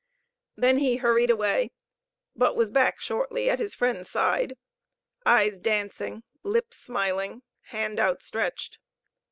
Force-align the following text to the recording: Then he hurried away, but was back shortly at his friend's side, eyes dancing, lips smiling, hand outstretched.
Then 0.55 0.79
he 0.79 0.95
hurried 0.95 1.29
away, 1.29 1.69
but 2.35 2.55
was 2.55 2.71
back 2.71 2.99
shortly 2.99 3.51
at 3.51 3.59
his 3.59 3.75
friend's 3.75 4.09
side, 4.09 4.57
eyes 5.27 5.59
dancing, 5.59 6.23
lips 6.41 6.77
smiling, 6.79 7.43
hand 7.65 7.99
outstretched. 7.99 8.79